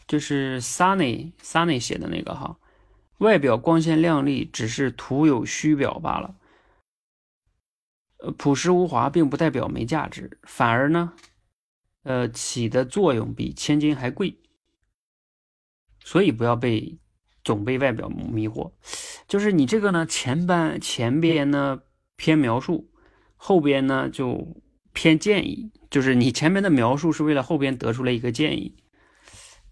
[0.09, 2.59] 就是 Sunny Sunny 写的那个哈，
[3.19, 6.35] 外表光鲜亮丽，只是徒有虚表罢了。
[8.19, 11.13] 呃，朴实无华并不代表没价值，反而呢，
[12.03, 14.39] 呃，起的作用比千金还贵。
[16.03, 16.99] 所以不要被
[17.43, 18.73] 总被外表迷惑，
[19.27, 21.81] 就是你这个呢，前半前边呢
[22.17, 22.91] 偏描述，
[23.37, 28.77] 后边呢就偏建议，就是你前面的描述是为了后边得出来一个建议，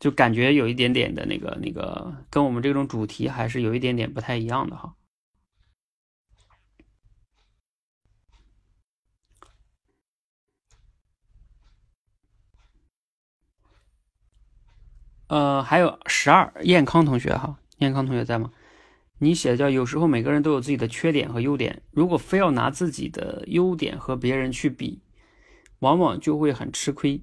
[0.03, 4.97] 就感觉有一点点的那个那个，跟我们这种主题还是有一点点不太一样的哈。
[15.29, 18.51] 呃，还有十二，燕康同学哈，燕康同学在吗？
[19.19, 25.01] 你写的叫有时候每个人都有自己的缺点和优点，如果非要拿自己的优点和别人去比，
[25.79, 27.23] 往往就会很吃亏。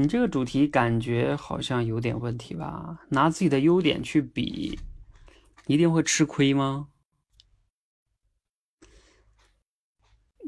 [0.00, 3.00] 你这个主题感觉好像有点问题吧？
[3.10, 4.78] 拿自己的优点去比，
[5.66, 6.88] 一定会吃亏吗？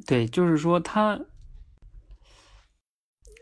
[0.07, 1.21] 对，就是说他。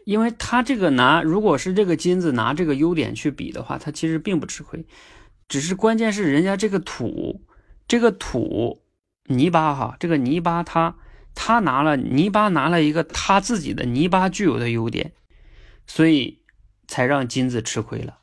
[0.06, 4.84] 因为他这个拿，如果是这个金子拿这个优点去比的话，他其实并不吃亏，
[5.46, 7.44] 只是关键是人家这个土，
[7.86, 8.82] 这个土
[9.26, 10.96] 泥巴哈，这个泥巴他
[11.34, 15.12] 他拿了泥巴拿了一个他自己的泥巴具有的优点，
[15.92, 16.40] 所以
[16.86, 18.20] 才让金子吃亏了，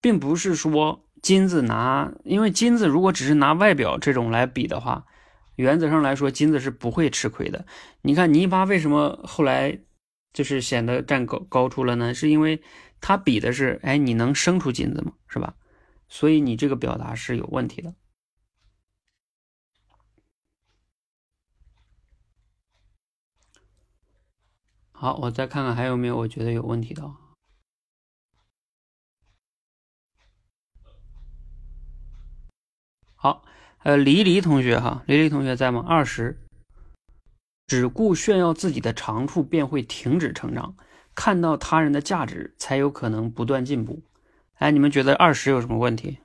[0.00, 5.04] 并不是说金子拿，因为金子如果只是拿外表这种来比的话，
[5.56, 7.66] 原则上来说金子是不会吃亏的。
[8.02, 9.80] 你看泥巴为什么后来？
[10.32, 12.62] 就是显得占高高处了呢，是因为
[13.00, 15.14] 他比的是，哎，你能生出金子吗？
[15.26, 15.54] 是吧？
[16.08, 17.94] 所以你这个表达是有问题的。
[25.00, 27.08] 好，我再看看还有没有我觉得有问题的。
[33.14, 33.44] 好，
[33.84, 35.84] 呃黎黎同学哈，黎黎同学在吗？
[35.86, 36.36] 二十。
[37.68, 40.74] 只顾炫耀自己的长处，便会停止成长；
[41.14, 44.02] 看到他人的价值，才有可能不断进步。
[44.54, 46.18] 哎，你们觉得二十有什么问题？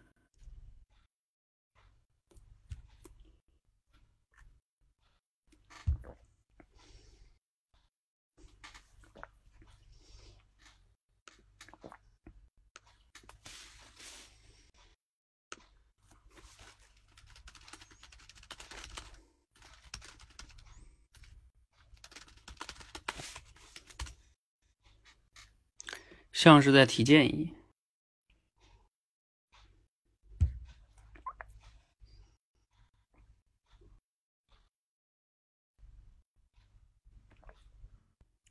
[26.33, 27.53] 像是在提建议。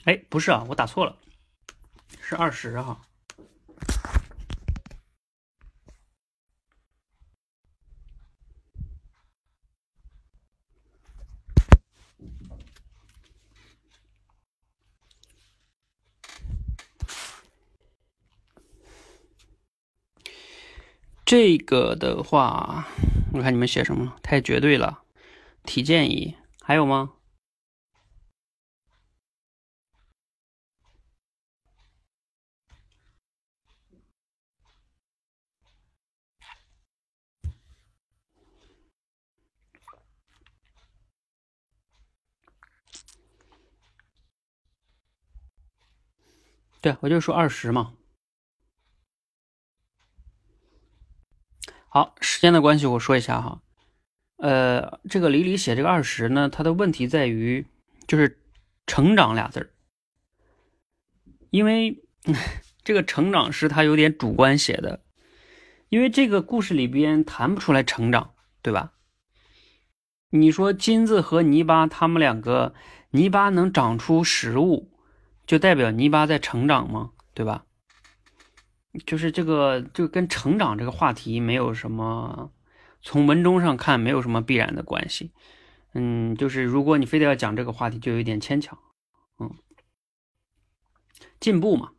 [0.05, 1.19] 哎，不是啊，我打错了，
[2.21, 3.03] 是二十哈。
[21.25, 22.87] 这个的话，
[23.33, 24.15] 我看你们写什么？
[24.23, 25.03] 太绝对了，
[25.65, 27.13] 提建议，还有吗？
[46.83, 47.95] 对，我就说二十嘛。
[51.95, 53.61] 好，时间的关系，我说一下哈，
[54.39, 57.67] 呃，这个李李写这个二十呢，他的问题在于
[58.07, 58.39] 就是
[58.89, 59.69] “成长”俩字儿，
[61.51, 62.03] 因为
[62.83, 65.03] 这个成长是他有点主观写的，
[65.91, 68.33] 因为这个故事里边谈不出来成长，
[68.63, 68.95] 对吧？
[70.31, 72.73] 你说金子和泥巴，他们两个
[73.11, 74.91] 泥巴能长出食物，
[75.47, 77.11] 就代表泥巴在成长吗？
[77.35, 77.67] 对吧？
[79.07, 82.53] 就是这个，就跟成长这个话题没有什么，
[83.01, 85.33] 从文中上看没有什么必然的关系。
[85.95, 88.79] 嗯，就是如果你非得要讲这个话题，就有点牵强。
[89.39, 89.51] 嗯，
[91.41, 91.93] 进步嘛，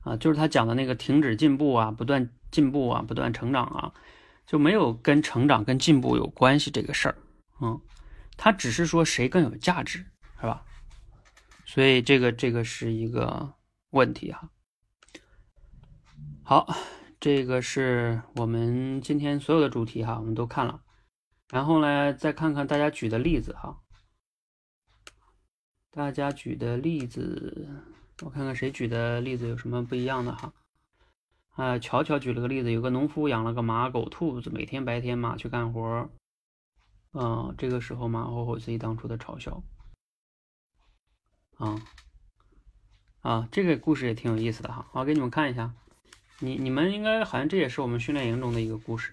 [0.00, 3.92] 啊，就是他讲的那个停止进步啊，不断进步啊，不断成长啊，
[4.46, 7.16] 就没有跟成长跟进步有关系这个事儿，
[7.60, 7.80] 嗯，
[8.36, 9.98] 他只是说谁更有价值，
[10.40, 10.64] 是吧？
[11.66, 13.54] 所以这个这个是一个
[13.90, 14.50] 问题哈。
[16.48, 16.66] 好，
[17.20, 20.80] 这个是我们今天所有的主题哈，我们都看了，
[21.50, 23.82] 然后呢，再看看大家举的例子哈。
[25.90, 27.68] 大家举的例子，
[28.22, 30.54] 我看看谁举的例子有什么不一样的哈。
[31.50, 36.08] 啊，乔乔举了个例子，有个农夫养了个马、狗、兔子，每天白天马去干活，
[37.12, 39.62] 嗯，这个时候马后悔自己当初的嘲笑。
[41.58, 41.76] 啊
[43.20, 45.74] 啊，这个故事也挺有意思的哈，我给你们看一下。
[46.40, 49.12] 你你们应该好像这也是我们训练营中的一个故事，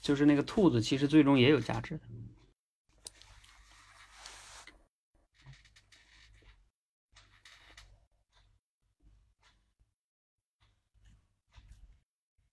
[0.00, 2.04] 就是那个兔子其实最终也有价值的。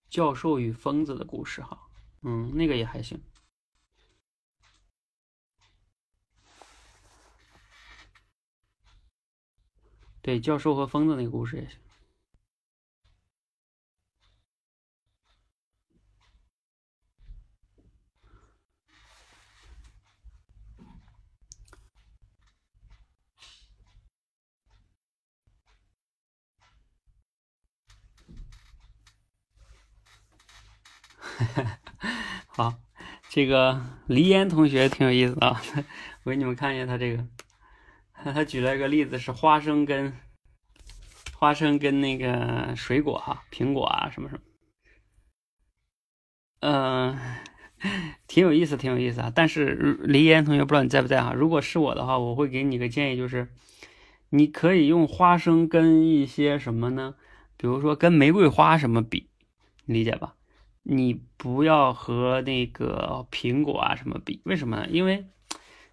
[0.10, 1.88] 教授与疯子的故事，哈，
[2.22, 3.20] 嗯，那个也还行。
[10.22, 11.78] 对，教授和疯子那个故事也行。
[32.48, 32.74] 好，
[33.30, 35.62] 这个黎烟同学挺有意思啊，
[36.24, 37.26] 我给你们看一下他这个，
[38.34, 40.14] 他举了一个例子是花生跟
[41.36, 44.42] 花生跟那个水果哈，苹果啊什么什么，
[46.62, 47.18] 嗯，
[48.28, 49.32] 挺有意思，挺有意思啊。
[49.34, 51.34] 但是黎烟同学不知道你在不在哈？
[51.34, 53.50] 如果是我的话，我会给你个建议，就是
[54.30, 57.16] 你可以用花生跟一些什么呢？
[57.58, 59.30] 比如说跟玫瑰花什么比，
[59.86, 60.36] 理解吧？
[60.84, 64.88] 你不要和那个苹果啊什么比，为什么呢？
[64.90, 65.26] 因为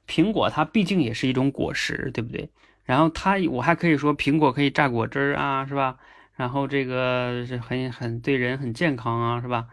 [0.07, 2.51] 苹果它毕竟也是一种果实，对不对？
[2.85, 5.97] 然后它，我还可以说苹果可以榨果汁儿啊，是吧？
[6.35, 9.69] 然后这个是很很对人很健康啊，是吧？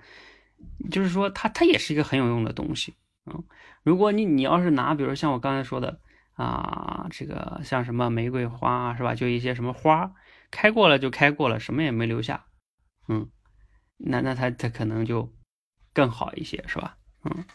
[0.91, 2.93] 就是说它它也是一个很有用的东西，
[3.25, 3.43] 嗯。
[3.83, 5.99] 如果你你要是拿，比如像我刚才说的
[6.33, 9.15] 啊，这个像什么玫瑰花是吧？
[9.15, 10.13] 就一些什么花
[10.51, 12.45] 开过了就开过了，什么也没留下，
[13.07, 13.29] 嗯。
[13.97, 15.33] 那那它它可能就
[15.93, 16.97] 更好一些，是吧？
[17.23, 17.45] 嗯，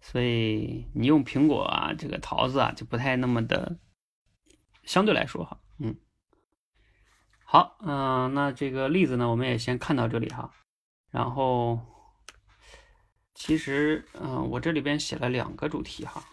[0.00, 3.78] 所以你用苹果啊，这个桃子啊，就不太那么的，
[4.84, 5.96] 相对来说哈，嗯，
[7.44, 10.52] 好，嗯，那这个例子呢，我们也先看到这里哈。
[11.10, 11.80] 然后，
[13.34, 16.24] 其实，嗯，我这里边写了两个主题哈，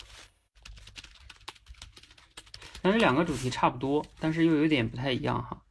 [2.82, 5.62] 但是两个主题差不多，但是又有点不太一样哈。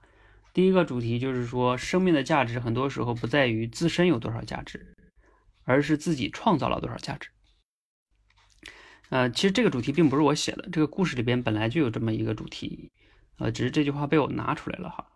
[0.52, 4.96] 第一个主题就是说，生命的价值很多时候不在于自身有多少价值，
[5.64, 7.30] 而是自己创造了多少价值。
[9.10, 12.90] 呃，其实这个主题并不是我写的，这个故事里边本来就有这么一个主题，
[13.38, 15.06] 呃，只是这句话被我拿出来了哈。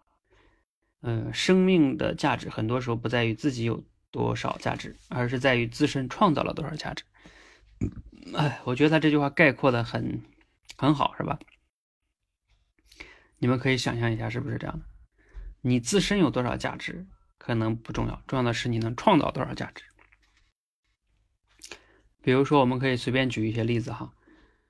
[1.01, 7.05] 呃，生命的价值很多时候不在于自己有多少价值，而是在于自身创造了多少价值。
[8.35, 10.22] 哎，我觉得他这句话概括的很
[10.76, 11.39] 很好，是吧？
[13.39, 14.85] 你们可以想象一下，是不是这样的？
[15.66, 17.06] 你自身有多少价值
[17.38, 19.82] 可能不重要，重要的是你能创造多少价值。
[22.20, 24.12] 比如说，我们可以随便举一些例子哈，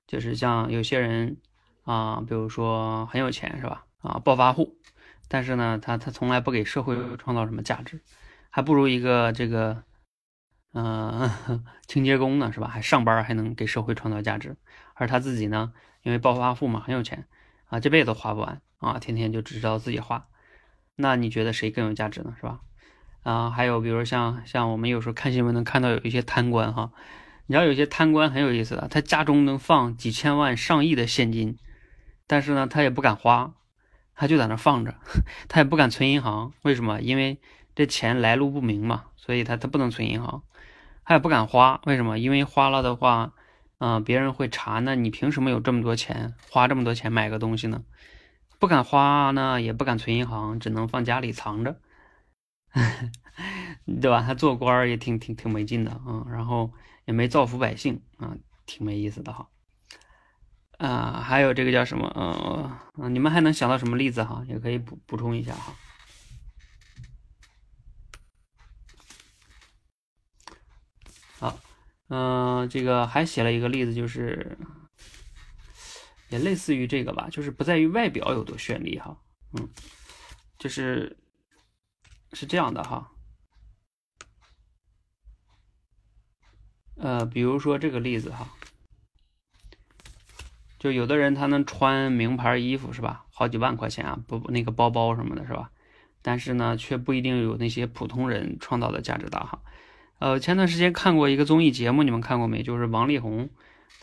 [0.06, 1.36] 就是像有些人
[1.82, 3.84] 啊，比如说很有钱是吧？
[4.02, 4.76] 啊，暴发户，
[5.26, 8.00] 但是呢，他他从来不给社会创造什么价值，
[8.48, 9.82] 还不如一个这个
[10.74, 11.28] 嗯
[11.88, 12.68] 清洁工呢是吧？
[12.68, 14.56] 还上班还能给社会创造价值，
[14.94, 15.72] 而他自己呢，
[16.02, 17.26] 因为暴发户嘛，很有钱
[17.66, 20.28] 啊，这辈子都花不完啊，天天就只知道自己花。
[20.96, 22.34] 那你觉得谁更有价值呢？
[22.36, 22.60] 是吧？
[23.22, 26.92] 啊，还有比如像像我们有时候看新闻能看到有一些贪官哈，
[27.46, 31.56] 你知道有些贪官很有意思的，他家中能放几千万、上亿的现金，
[32.26, 33.54] 但是呢，他也不敢花，
[34.14, 34.94] 他就在那放着，
[35.48, 36.52] 他也不敢存银行。
[36.62, 37.00] 为什么？
[37.00, 37.40] 因为
[37.74, 40.42] 这钱来路不明嘛，所以他他不能存银行，
[41.04, 41.80] 他也不敢花。
[41.86, 42.18] 为什么？
[42.18, 43.32] 因为花了的话，
[43.78, 44.80] 嗯，别人会查。
[44.80, 47.82] 那你凭什么有这么多钱，花这么多钱买个东西呢？
[48.58, 51.80] 不敢花呢，也不敢存银行，只能放家里藏着，
[54.00, 54.22] 对吧？
[54.22, 56.72] 他做官也挺挺挺没劲的啊，然后
[57.04, 59.48] 也没造福百姓啊，挺没意思的哈。
[60.78, 62.10] 啊，还有这个叫什么？
[62.96, 64.42] 嗯，你们还能想到什么例子哈？
[64.48, 65.74] 也可以补补充一下哈。
[71.38, 71.58] 好，
[72.08, 74.56] 嗯，这个还写了一个例子，就是。
[76.34, 79.16] 也类似于这个吧，就是不在于外表有多绚丽哈，
[79.52, 79.68] 嗯，
[80.58, 81.16] 就是
[82.32, 83.12] 是这样的哈。
[86.96, 88.48] 呃，比如说这个例子哈，
[90.76, 93.24] 就有的人他能穿名牌衣服是吧？
[93.30, 95.70] 好几万块钱啊，不那个包包什么的是吧？
[96.20, 99.62] 但是呢，却不一定有那些普通人创造的价值大哈。
[100.18, 102.64] 呃，前段时间看过一个综艺节目，你们看过没？
[102.64, 103.50] 就是王力宏，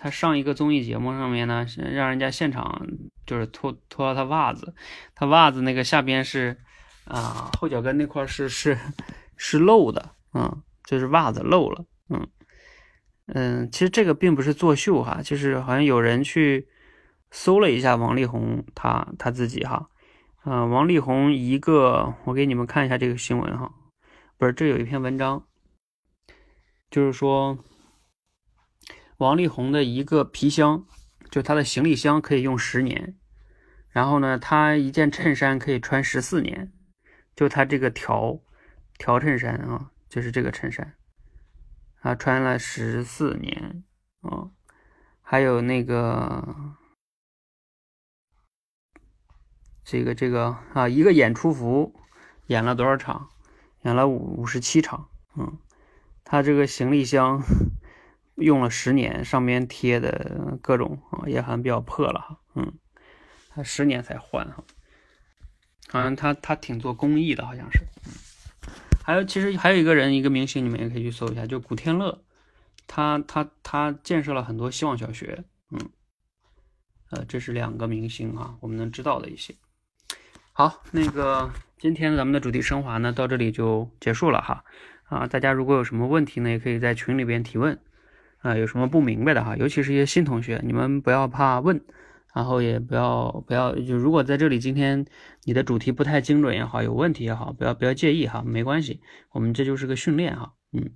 [0.02, 2.88] 他上一个综艺节目上面呢，让人家现场
[3.24, 4.74] 就是脱脱了他袜子，
[5.14, 6.58] 他袜子那个下边是
[7.06, 8.76] 啊后脚跟那块是是
[9.38, 12.28] 是漏的，嗯，就是袜子漏了，嗯。
[13.34, 16.68] 嗯，其实这个并不是作秀哈，就是好像有人去
[17.30, 19.88] 搜了一下王力宏他他自己哈，
[20.44, 23.72] 嗯，王力宏一个，我给你们看一下这个新闻哈，
[24.38, 25.46] 不是，这有一篇文章，
[26.90, 27.60] 就是说
[29.22, 30.84] 王力宏的一个皮箱，
[31.30, 33.16] 就他的行李箱可以用十年，
[33.92, 36.74] 然后呢，他一件衬衫可以穿十四年，
[37.36, 38.42] 就他这个条
[38.98, 40.96] 条衬衫啊，就是这个衬衫。
[42.02, 43.84] 他穿了十四年，
[44.22, 44.54] 哦，
[45.22, 46.74] 还有那个，
[49.84, 51.94] 这个这个啊，一个演出服
[52.48, 53.30] 演了多少场？
[53.84, 55.60] 演了五五十七场，嗯，
[56.24, 57.44] 他这个行李箱
[58.42, 62.74] 用了十年，上面贴的各种啊，也还比较破了哈，嗯，
[63.50, 64.64] 他十年才换哈，
[65.90, 67.80] 好像他他挺做公益的，好像是。
[68.06, 68.12] 嗯
[69.04, 72.24] 还有，其实还有一个人，一个明星，你们也可以去搜一下，就古天乐，
[72.86, 75.90] 他他他建设了很多希望小学，嗯，
[77.10, 79.56] 呃，这是两个明星啊，我们能知道的一些。
[80.54, 84.64] 好，那个今天咱们的主题升华呢，到这里就结束了哈，
[85.06, 87.82] 啊，大家如果有什么问题呢，也可以在群里边提问，
[88.42, 91.82] 啊，有什么不明白的哈，尤其是一些新同学，你们不要怕问。
[92.34, 95.06] 然后也不要不要，就如果在这里今天
[95.44, 100.92] 你的主题不太精准也好，有问题也好，不要不要介意哈，没关系，我们这就是个训练哈，嗯。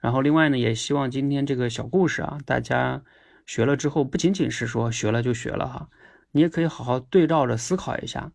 [0.00, 3.02] 然后另外呢，也希望今天这个小故事啊，大家
[3.44, 5.88] 学了之后，不仅仅是说学了就学了哈，
[6.32, 8.32] 你也可以好好对照着思考一下，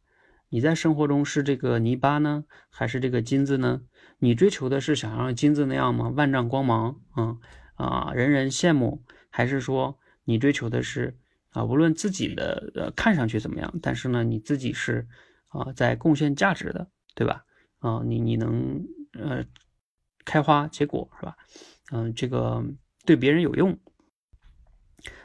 [0.49, 3.82] 你在生活中是这个泥巴呢，还是这个金子呢？
[4.20, 6.09] 你追求的是想让金子那样吗？
[6.09, 7.39] 万丈光芒，嗯
[7.76, 11.18] 啊，人人羡慕，还是说你追求的是？
[11.50, 15.08] 啊，无论自己的呃看上去怎么样，但是呢，你自己是
[15.50, 17.46] 啊在贡献价值的，对吧？
[17.78, 19.46] 啊，你你能呃
[20.26, 21.38] 开花结果是吧？
[21.92, 22.66] 嗯，这个
[23.06, 23.78] 对别人有用。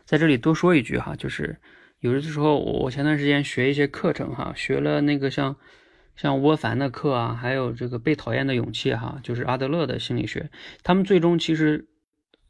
[0.04, 1.58] 在这里多说一句哈，就是
[2.00, 5.56] 有的时候我前段时间学一些课程哈，学了那个像
[6.14, 10.50] 像窝凡的课啊，还有这个被讨厌的勇气哈，就是阿德勒的心理学，
[10.82, 11.88] 他们最终其实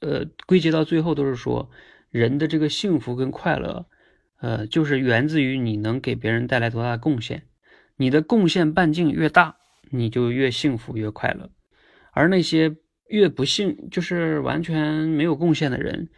[0.01, 1.71] 呃归结到最后都是说。
[2.11, 3.85] 人的这个幸福跟快乐，
[4.41, 7.43] 呃，就是源自于你能给别人带来多大的贡献。
[7.97, 9.57] 你的贡献半径越大，
[9.91, 11.51] 你就越幸福越快乐。
[12.13, 12.75] 而那些
[13.09, 16.09] 越不幸，就是完全没有贡献的人，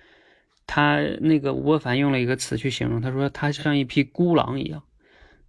[0.64, 4.85] 他那个吴伯凡用了一个词去形容，他说他像一匹孤狼一样，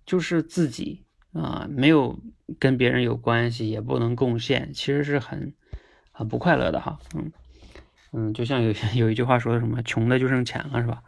[0.07, 2.19] 就是自己啊，没有
[2.57, 5.53] 跟别人有关系，也不能贡献，其实是很
[6.11, 7.31] 很不快乐的哈，嗯。
[8.13, 11.03] 嗯，就像有 有一句话说的什么，穷的就剩钱了，是吧？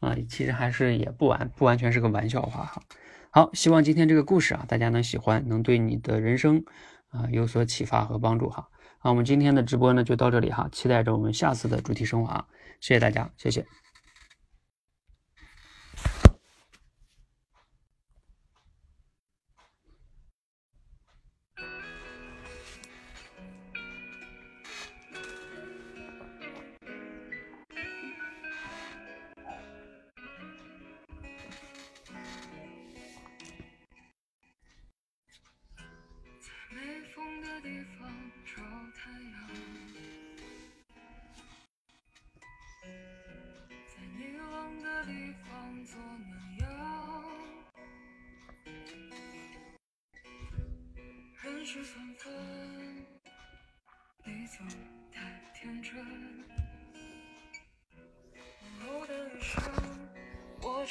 [0.00, 2.82] 啊，其实还是也不完不完全是个玩笑话哈。
[3.30, 6.64] 好，希望今天这个故事啊，大家能喜欢，能对你的人生
[7.10, 8.68] 啊有所启发和帮助哈。
[9.02, 12.46] 那，我们今天的直播呢就到这里哈，期待着我们下次的主题升华，
[12.80, 13.85] 谢谢大家，谢谢。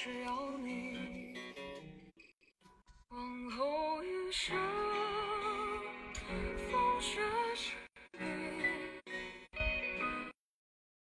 [0.06, 1.34] 只要你。
[3.10, 4.56] 往后余生。